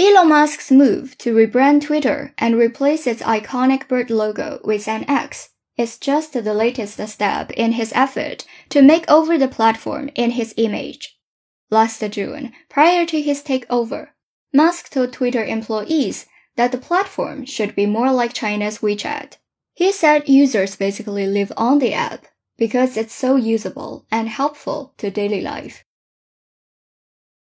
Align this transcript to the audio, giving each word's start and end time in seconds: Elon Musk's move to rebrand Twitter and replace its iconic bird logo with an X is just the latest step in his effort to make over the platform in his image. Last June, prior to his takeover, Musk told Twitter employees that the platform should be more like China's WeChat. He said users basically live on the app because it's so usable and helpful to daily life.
Elon 0.00 0.28
Musk's 0.28 0.70
move 0.70 1.18
to 1.18 1.34
rebrand 1.34 1.82
Twitter 1.82 2.32
and 2.38 2.54
replace 2.54 3.04
its 3.04 3.20
iconic 3.20 3.88
bird 3.88 4.10
logo 4.10 4.60
with 4.62 4.86
an 4.86 5.04
X 5.10 5.48
is 5.76 5.98
just 5.98 6.34
the 6.34 6.54
latest 6.54 7.04
step 7.08 7.50
in 7.50 7.72
his 7.72 7.92
effort 7.96 8.44
to 8.68 8.80
make 8.80 9.10
over 9.10 9.36
the 9.36 9.48
platform 9.48 10.08
in 10.14 10.30
his 10.30 10.54
image. 10.56 11.18
Last 11.68 12.00
June, 12.12 12.52
prior 12.68 13.06
to 13.06 13.20
his 13.20 13.42
takeover, 13.42 14.10
Musk 14.54 14.90
told 14.90 15.12
Twitter 15.12 15.44
employees 15.44 16.26
that 16.54 16.70
the 16.70 16.78
platform 16.78 17.44
should 17.44 17.74
be 17.74 17.84
more 17.84 18.12
like 18.12 18.32
China's 18.32 18.78
WeChat. 18.78 19.38
He 19.74 19.90
said 19.90 20.28
users 20.28 20.76
basically 20.76 21.26
live 21.26 21.52
on 21.56 21.80
the 21.80 21.92
app 21.92 22.26
because 22.56 22.96
it's 22.96 23.14
so 23.14 23.34
usable 23.34 24.06
and 24.12 24.28
helpful 24.28 24.94
to 24.98 25.10
daily 25.10 25.40
life. 25.40 25.84